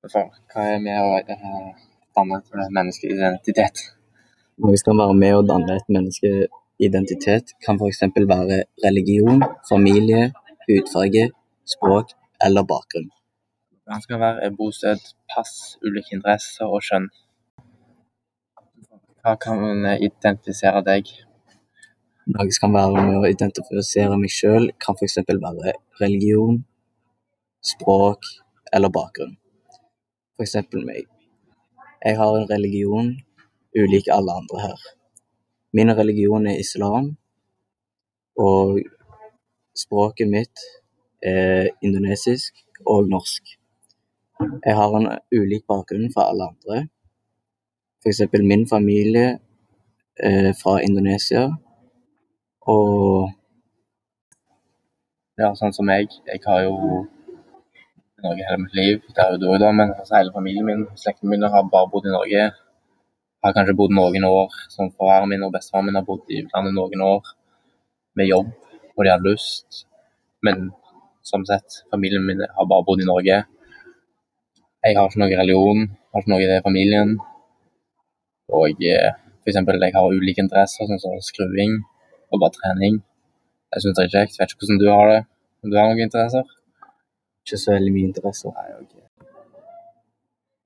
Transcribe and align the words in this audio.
For 0.00 0.30
hva 0.48 0.62
er 0.64 0.78
med 0.80 0.96
å 0.96 1.16
eh, 1.20 1.72
danne 2.16 2.38
et 2.40 2.70
menneskeidentitet? 2.72 3.80
Når 4.60 4.72
vi 4.72 4.78
skal 4.80 4.96
være 4.96 5.16
med 5.18 5.34
å 5.36 5.42
danne 5.44 5.74
et 5.76 5.90
menneskeidentitet, 5.92 7.52
kan 7.66 7.76
f.eks. 7.76 8.00
være 8.16 8.62
religion, 8.84 9.44
familie, 9.68 10.30
hudfarge, 10.64 11.26
språk 11.68 12.14
eller 12.46 12.64
bakgrunn. 12.70 13.10
Han 13.92 14.04
skal 14.06 14.22
være 14.22 14.48
bosted, 14.56 15.04
pass, 15.34 15.76
ulike 15.84 16.16
interesser 16.16 16.70
og 16.70 16.80
kjønn. 16.86 17.10
Hva 19.20 19.36
kan 19.44 19.84
identifisere 19.98 20.80
deg? 20.86 21.12
Noe 22.30 22.48
som 22.48 22.70
kan 22.70 22.78
være 22.78 23.04
med 23.04 23.18
å 23.18 23.28
identifisere 23.28 24.16
meg 24.16 24.32
sjøl, 24.32 24.70
kan 24.80 24.96
f.eks. 24.96 25.20
være 25.28 25.76
religion, 26.00 26.62
språk 27.74 28.32
eller 28.72 28.96
bakgrunn. 28.96 29.36
Eksempel 30.40 30.86
meg. 30.86 31.04
Jeg 32.04 32.16
har 32.16 32.36
en 32.36 32.48
religion 32.50 33.10
ulik 33.76 34.06
alle 34.08 34.32
andre 34.40 34.60
her. 34.60 34.84
Min 35.76 35.92
religion 35.96 36.46
er 36.46 36.60
islam, 36.60 37.10
og 38.38 38.78
språket 39.76 40.30
mitt 40.32 40.64
er 41.22 41.68
indonesisk 41.82 42.62
og 42.86 43.10
norsk. 43.12 43.52
Jeg 44.64 44.76
har 44.80 44.96
en 44.96 45.10
ulik 45.36 45.66
bakgrunn 45.68 46.08
fra 46.14 46.30
alle 46.30 46.48
andre. 46.52 46.86
Eksempel 48.06 48.46
min 48.46 48.64
familie 48.68 49.38
er 50.16 50.52
fra 50.62 50.80
Indonesia, 50.80 51.50
og 52.60 53.30
Ja, 55.40 55.54
sånn 55.56 55.72
som 55.72 55.86
meg. 55.88 56.10
Jeg 56.28 56.42
har 56.44 56.66
jo 56.66 56.74
i 58.20 58.26
Norge 58.28 58.46
hele 58.48 58.62
mitt 58.62 58.74
liv. 58.78 58.98
Det 59.14 59.22
har 59.22 59.36
du 59.36 59.46
da, 59.46 59.70
men 59.72 59.94
altså, 59.94 60.16
hele 60.18 60.32
familien 60.34 60.66
min, 60.66 60.82
slekten 61.02 61.30
min, 61.30 61.42
har 61.54 61.68
bare 61.72 61.90
bodd 61.92 62.08
i 62.08 62.14
Norge. 62.14 62.48
Har 63.44 63.54
kanskje 63.56 63.76
bodd 63.76 63.94
noen 63.96 64.26
år. 64.28 64.56
Som 64.72 64.92
faren 64.96 65.30
min 65.32 65.46
og 65.46 65.54
bestefaren 65.54 65.88
min 65.88 65.98
har 65.98 66.06
bodd 66.08 66.28
i 66.28 66.42
utlandet 66.42 66.76
noen 66.76 67.06
år 67.06 67.32
med 68.18 68.28
jobb, 68.28 68.50
og 68.96 69.04
de 69.04 69.12
hadde 69.12 69.32
lyst. 69.32 69.84
Men 70.44 70.70
som 71.30 71.44
sett, 71.48 71.82
familien 71.92 72.26
min 72.26 72.44
har 72.56 72.68
bare 72.68 72.86
bodd 72.86 73.02
i 73.02 73.08
Norge. 73.08 73.40
Jeg 74.84 74.96
har 74.96 75.08
ikke 75.08 75.20
noe 75.22 75.40
religion, 75.42 75.82
har 76.12 76.22
ikke 76.24 76.32
noe 76.32 76.46
i 76.46 76.62
familien. 76.64 77.18
Og 78.50 78.72
f.eks. 78.72 79.18
for 79.40 79.52
eksempel, 79.52 79.82
jeg 79.84 79.94
har 79.96 80.16
ulike 80.16 80.42
interesser, 80.42 80.88
sånn 80.88 81.02
som 81.02 81.20
skruing 81.24 81.78
og 82.30 82.40
bare 82.42 82.56
trening. 82.56 83.02
Jeg 83.70 83.84
syns 83.84 83.98
det 83.98 84.06
er 84.06 84.14
kjekt. 84.16 84.40
Vet 84.40 84.52
ikke 84.52 84.66
hvordan 84.66 84.80
du 84.82 84.88
har 84.90 85.12
det. 85.12 85.20
Om 85.62 85.70
du 85.70 85.76
har 85.78 85.90
noen 85.90 86.08
interesser? 86.08 86.56
Ikke 87.50 87.62
så 87.64 87.74
veldig 87.74 87.92
mye 87.94 88.08
interesse. 88.10 88.52
Nei, 88.54 88.68
ok. 88.78 89.00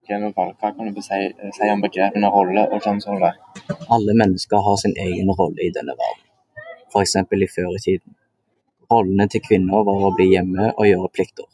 Ok, 0.04 0.10
nå 0.20 0.32
Hva 0.36 0.70
kan 0.76 0.90
du 0.92 1.00
si, 1.00 1.20
si 1.56 1.68
om 1.72 1.80
begrepene 1.80 2.28
rolle 2.28 2.66
og 2.68 2.82
kjønnsrolle? 2.84 3.30
Alle 3.96 4.16
mennesker 4.20 4.60
har 4.66 4.76
sin 4.82 4.92
egen 5.00 5.32
rolle 5.38 5.64
i 5.64 5.72
denne 5.72 5.94
verden, 5.96 6.26
f.eks. 6.92 7.16
i 7.16 7.48
før 7.54 7.70
i 7.78 7.80
tiden. 7.86 8.16
Rollene 8.92 9.28
til 9.32 9.40
kvinner 9.46 9.86
var 9.88 10.04
å 10.04 10.12
bli 10.12 10.28
hjemme 10.34 10.74
og 10.74 10.90
gjøre 10.90 11.08
plikter, 11.16 11.48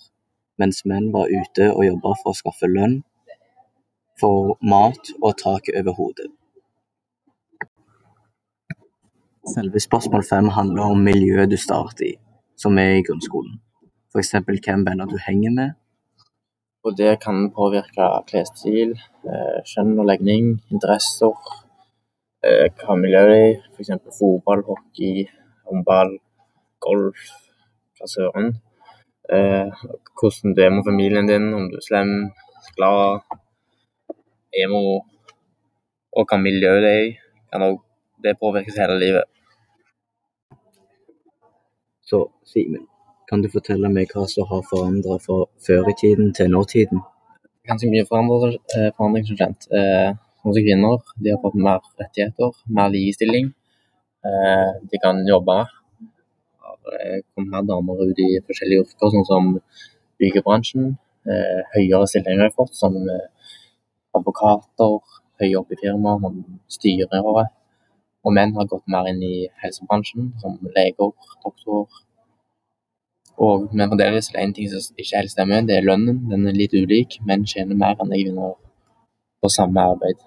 mens 0.58 0.83
menn 0.84 1.12
var 1.14 1.31
ute 1.31 1.70
og 1.70 1.86
jobba 1.86 2.17
for 2.19 2.33
å 2.33 2.41
skaffe 2.41 2.67
lønn, 2.67 2.98
få 4.19 4.33
mat 4.67 5.14
og 5.23 5.39
tak 5.39 5.70
over 5.78 5.95
hodet. 6.03 6.28
Selve 9.55 9.81
spørsmål 9.81 10.27
fem 10.27 10.51
handler 10.58 10.91
om 10.91 11.06
miljøet 11.06 11.55
du 11.55 11.56
starter 11.56 12.11
i, 12.11 12.14
som 12.58 12.83
er 12.83 12.98
i 12.98 13.06
grunnskolen. 13.06 13.61
F.eks. 14.11 14.33
hvem 14.66 14.84
venner 14.86 15.06
du 15.06 15.19
henger 15.22 15.53
med. 15.55 15.77
Og 16.84 16.97
det 16.98 17.12
kan 17.22 17.50
påvirke 17.55 18.06
klesstil, 18.27 18.97
eh, 19.28 19.58
kjønn 19.70 19.98
og 20.00 20.08
legning, 20.08 20.48
interesser, 20.75 21.52
eh, 22.42 22.67
hva 22.80 22.97
miljøet 22.98 23.34
er 23.36 23.44
i, 23.50 23.52
f.eks. 23.77 23.92
fotball, 24.19 24.64
hockey, 24.67 25.29
håndball, 25.68 26.17
golf, 26.80 27.29
hva 27.98 28.11
søren. 28.14 28.51
Eh, 29.30 29.70
hvordan 30.18 30.56
du 30.56 30.62
er 30.64 30.74
med 30.74 30.85
familien 30.90 31.30
din, 31.30 31.52
om 31.55 31.70
du 31.70 31.77
er 31.79 31.86
slem, 31.86 32.14
glad, 32.74 33.20
emo, 34.64 35.02
og 36.17 36.27
hva 36.27 36.39
miljøet 36.40 36.83
det 36.83 36.95
er 36.95 37.05
i. 37.11 37.77
Det 38.24 38.39
påvirkes 38.40 38.77
hele 38.77 38.98
livet. 38.98 39.24
Så 42.02 42.27
Simen, 42.45 42.89
kan 43.30 43.42
du 43.42 43.48
fortelle 43.52 43.89
meg 43.95 44.11
hva 44.11 44.24
som 44.30 44.46
har 44.51 44.63
forandra 44.67 45.17
fra 45.23 45.45
før 45.67 45.89
i 45.92 45.95
tiden 46.01 46.33
til 46.35 46.48
nåtiden? 46.51 47.02
Ganske 47.68 47.91
mye 47.92 48.07
forandring, 48.08 48.57
forandring 48.96 49.27
som 49.29 49.39
kjent. 49.39 49.68
Eh, 49.79 50.08
sånn 50.42 50.57
som 50.57 50.64
kvinner, 50.67 50.96
de 51.23 51.30
har 51.30 51.39
fått 51.45 51.58
mer 51.67 51.79
rettigheter, 52.01 52.57
mer 52.79 52.91
likestilling. 52.95 53.52
Eh, 54.27 54.73
de 54.91 55.02
kan 55.05 55.23
jobbe. 55.29 55.57
Det 56.91 57.05
har 57.05 57.23
kommet 57.36 57.52
mer 57.55 57.68
damer 57.70 58.02
ut 58.08 58.24
i 58.27 58.42
forskjellige 58.48 58.89
yrker, 58.89 59.14
sånn 59.14 59.29
som 59.30 59.55
byggebransjen. 60.18 60.91
Eh, 61.30 61.62
høyere 61.77 62.11
stillinger 62.11 62.48
har 62.48 62.58
fått, 62.58 62.74
som 62.83 62.98
advokater, 64.18 64.98
høye 65.39 65.62
opp 65.62 65.70
i 65.70 65.83
firmaer, 65.85 66.35
styrere. 66.80 67.47
Og 68.27 68.35
menn 68.35 68.58
har 68.58 68.67
gått 68.74 68.91
mer 68.91 69.07
inn 69.14 69.23
i 69.23 69.35
helsebransjen, 69.62 70.33
som 70.42 70.58
leger, 70.74 71.14
doktorer. 71.47 72.01
Og, 73.40 73.70
men 73.73 73.89
fremdeles 73.89 74.28
er 74.28 74.36
det 74.36 74.42
én 74.45 74.51
ting 74.56 74.68
som 74.68 74.98
ikke 75.01 75.17
helt 75.17 75.33
stemmer, 75.33 75.62
det 75.64 75.78
er 75.78 75.86
lønnen. 75.86 76.18
Den 76.28 76.48
er 76.51 76.56
litt 76.56 76.74
ulik. 76.77 77.17
Menn 77.27 77.46
tjener 77.48 77.78
mer 77.78 77.96
enn 77.96 78.12
jeg 78.12 78.27
kvinner 78.27 78.58
på 79.40 79.48
samme 79.52 79.84
arbeid. 79.95 80.20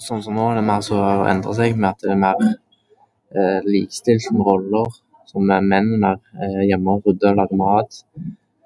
Sånn 0.00 0.22
som 0.24 0.38
nå 0.38 0.46
er 0.48 0.60
det 0.60 0.64
mer 0.64 0.84
som 0.86 1.26
endrer 1.28 1.58
seg, 1.58 1.76
med 1.76 1.90
at 1.90 2.04
det 2.04 2.14
er 2.14 2.22
mer 2.22 2.40
eh, 2.40 3.66
likestilt 3.66 4.30
med 4.32 4.46
roller. 4.48 4.88
Som 5.28 5.50
er 5.52 5.66
menn 5.66 5.90
mer 6.00 6.22
eh, 6.38 6.62
hjemme 6.70 6.96
og 6.96 7.10
rydder 7.10 7.34
og 7.34 7.42
lager 7.42 7.60
mat, 7.60 8.00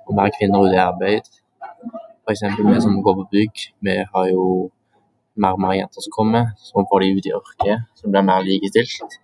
og 0.06 0.14
mer 0.18 0.30
kvinner 0.36 0.62
ute 0.62 0.76
i 0.76 0.82
arbeid. 0.82 1.26
F.eks. 2.22 2.44
vi 2.60 2.78
som 2.84 3.00
går 3.02 3.18
på 3.18 3.26
bygg, 3.34 3.66
vi 3.82 3.98
har 4.12 4.28
jo 4.30 4.44
mer 5.42 5.56
og 5.56 5.64
mer 5.64 5.74
jenter 5.74 6.04
som 6.04 6.14
kommer, 6.14 6.52
som 6.60 6.86
får 6.86 7.02
de 7.02 7.10
ut 7.16 7.26
i 7.26 7.34
yrket, 7.34 7.88
som 7.98 8.14
blir 8.14 8.28
mer 8.28 8.46
likestilt. 8.46 9.18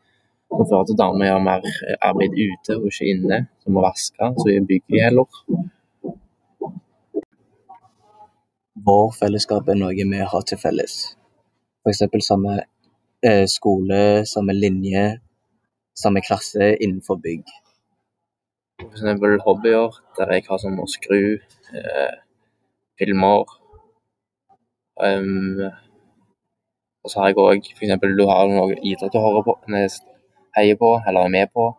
Som 0.49 0.65
for 0.69 0.81
at 0.81 0.93
damer 0.99 1.29
gjør 1.29 1.43
mer 1.45 1.67
arbeid 2.01 2.37
ute 2.39 2.77
og 2.79 2.89
ikke 2.89 3.11
inne, 3.13 3.43
som 3.63 3.77
å 3.77 3.85
vaske, 3.85 4.31
så 4.41 4.49
i 4.53 4.61
bygget 4.65 5.05
heller. 5.05 5.29
Vår 8.89 9.09
fellesskap 9.19 9.69
er 9.69 9.79
noe 9.79 9.93
vi 9.93 10.25
har 10.33 10.45
til 10.49 10.61
felles. 10.61 10.95
F.eks. 11.85 12.03
samme 12.25 12.59
eh, 13.23 13.45
skole, 13.51 14.25
samme 14.27 14.55
linje, 14.55 15.05
samme 15.97 16.23
klasse 16.25 16.75
innenfor 16.77 17.21
bygg. 17.25 17.45
F.eks. 18.87 19.03
hobbyer, 19.45 20.01
der 20.19 20.35
jeg 20.37 20.47
har 20.49 20.63
sånn 20.63 20.79
å 20.81 20.87
skru, 20.91 21.39
eh, 21.75 22.15
filmer 22.99 23.45
um, 24.99 25.67
Og 27.05 27.11
så 27.11 27.21
har 27.21 27.33
jeg 27.33 27.43
òg 27.43 27.73
f.eks. 27.75 28.07
du 28.19 28.25
har 28.31 28.49
noe 28.51 28.79
idrett 28.79 29.15
du 29.15 29.21
hører 29.23 29.45
på, 29.47 29.59
heier 30.59 30.79
på 30.81 30.97
eller 31.07 31.27
er 31.27 31.35
med 31.35 31.55
på. 31.55 31.71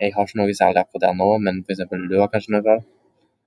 Jeg 0.00 0.12
har 0.12 0.28
ikke 0.28 0.38
noe 0.42 0.54
særlig 0.54 0.82
akkurat 0.82 1.06
der 1.06 1.16
nå, 1.16 1.28
men 1.40 1.62
f.eks. 1.64 1.80
du 2.10 2.16
har 2.20 2.28
kanskje 2.32 2.52
noe? 2.52 2.76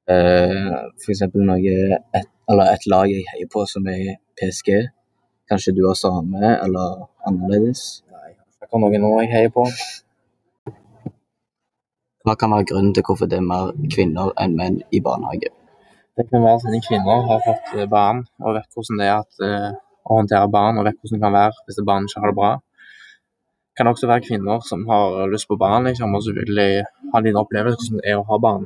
Uh, 0.09 0.77
F.eks. 0.97 1.21
noe 1.35 1.73
et, 2.17 2.29
eller 2.49 2.71
et 2.73 2.87
lag 2.89 3.11
jeg 3.11 3.27
heier 3.29 3.49
på 3.53 3.65
som 3.69 3.85
er 3.91 4.15
PSG. 4.39 4.71
Kanskje 5.49 5.75
du 5.77 5.83
har 5.85 5.97
samme, 5.97 6.55
eller 6.55 7.03
annerledes? 7.29 8.01
Nei, 8.09 8.31
jeg 8.33 8.71
har 8.71 8.81
noe 8.81 9.01
nå 9.03 9.11
jeg 9.21 9.29
heier 9.35 9.53
på. 9.53 9.67
Hva 12.25 12.35
kan 12.37 12.51
være 12.53 12.67
grunnen 12.71 12.95
til 12.97 13.05
hvorfor 13.05 13.29
det 13.29 13.37
er 13.39 13.45
mer 13.45 13.69
kvinner 13.93 14.33
enn 14.41 14.57
menn 14.57 14.81
i 14.93 15.01
barnehage? 15.05 15.53
Det 16.17 16.25
kan 16.31 16.43
være 16.43 16.63
siden 16.65 16.81
kvinner 16.87 17.21
har 17.29 17.45
fått 17.45 17.77
barn 17.93 18.25
og 18.41 18.57
vet 18.57 18.73
hvordan 18.73 18.99
det 18.99 19.05
er 19.07 19.21
at, 19.21 19.37
uh, 19.45 19.69
å 20.09 20.17
håndtere 20.17 20.49
barn, 20.51 20.81
og 20.81 20.89
vet 20.89 20.97
hvordan 20.97 21.19
det 21.19 21.25
kan 21.27 21.37
være 21.37 21.63
hvis 21.67 21.79
barn 21.87 22.09
ikke 22.09 22.25
har 22.25 22.33
det 22.33 22.39
bra 22.41 22.51
kan 23.79 23.87
også 23.87 24.09
være 24.11 24.25
kvinner 24.27 24.59
som 24.67 24.81
har 24.89 25.29
lyst 25.31 25.47
på 25.47 25.55
barn, 25.55 25.87
liksom, 25.87 26.15
og 26.15 26.23
så 26.23 26.33
vil 26.35 26.57
de 26.59 26.67
ha 27.13 27.21
din 27.23 27.37
opplevelse 27.39 27.87
hvordan 27.87 28.01
det 28.03 28.11
er 28.11 28.19
å 28.19 28.25
ha 28.27 28.39
barn. 28.43 28.65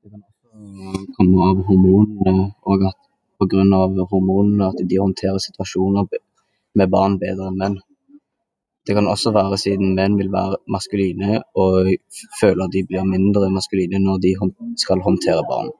Det 0.00 0.10
kan 0.12 0.22
også 0.22 1.14
komme 1.16 1.46
av 1.48 1.62
hormonene, 1.66 2.34
og 2.62 2.84
at 2.90 2.98
pga. 3.40 4.04
hormonene 4.12 4.68
at 4.70 4.82
de 4.90 5.00
håndterer 5.00 5.42
situasjoner 5.42 6.06
med 6.78 6.92
barn 6.92 7.16
bedre 7.18 7.48
enn 7.50 7.58
menn. 7.62 7.78
Det 8.86 8.94
kan 8.96 9.08
også 9.10 9.32
være 9.34 9.58
siden 9.58 9.96
menn 9.98 10.16
vil 10.18 10.30
være 10.32 10.60
maskuline 10.74 11.40
og 11.62 11.90
føler 12.40 12.64
at 12.64 12.74
de 12.74 12.84
blir 12.86 13.04
mindre 13.04 13.50
maskuline 13.50 13.98
når 14.04 14.22
de 14.24 14.32
skal 14.84 15.02
håndtere 15.04 15.42
barn. 15.50 15.72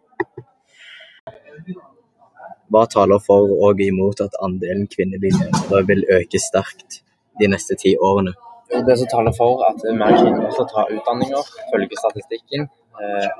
Hva 2.70 2.82
taler 2.86 3.22
for 3.22 3.54
og 3.68 3.80
imot 3.82 4.20
at 4.26 4.36
andelen 4.42 4.90
kvinnelige 4.90 5.38
ledere 5.38 5.86
vil 5.86 6.04
øke 6.18 6.42
sterkt 6.42 7.00
de 7.38 7.48
neste 7.52 7.76
ti 7.78 7.94
årene? 7.96 8.34
Det 8.70 8.96
som 8.98 9.08
taler 9.10 9.34
for 9.34 9.62
at 9.66 9.82
mer 9.98 10.14
kvinner 10.14 10.50
skal 10.54 10.68
ta 10.70 10.86
utdanninger, 10.94 11.50
følger 11.72 12.02
statistikken. 12.02 12.68
Eh, 13.02 13.30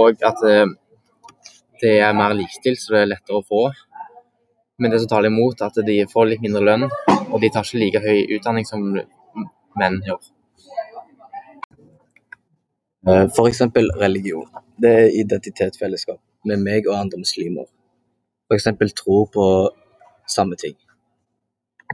og 0.00 0.24
at 0.30 0.42
eh, 0.48 0.66
det 1.82 1.94
er 2.00 2.16
mer 2.16 2.34
likestilt, 2.36 2.80
så 2.80 2.94
det 2.94 3.02
er 3.04 3.12
lettere 3.14 3.40
å 3.40 3.46
få. 3.46 3.62
Men 4.80 4.92
det 4.92 5.02
som 5.02 5.10
taler 5.12 5.28
imot, 5.28 5.60
at 5.66 5.80
de 5.84 5.96
får 6.12 6.28
litt 6.30 6.44
mindre 6.44 6.64
lønn, 6.64 6.86
og 7.30 7.40
de 7.40 7.50
tar 7.52 7.66
ikke 7.66 7.82
like 7.82 8.04
høy 8.04 8.36
utdanning 8.36 8.68
som 8.68 8.86
menn 9.80 9.98
gjør. 10.06 10.20
F.eks. 13.00 13.34
For 13.36 13.48
eksempel 13.48 13.90
religion. 14.00 14.48
Det 14.80 14.90
er 15.02 15.14
identitetsfellesskap 15.22 16.20
med 16.48 16.64
meg 16.64 16.88
og 16.88 16.96
andre 16.96 17.20
muslimer. 17.20 17.68
For 18.48 18.56
eksempel 18.56 18.92
tro 18.96 19.24
på 19.32 19.46
samme 20.28 20.56
ting. 20.60 20.76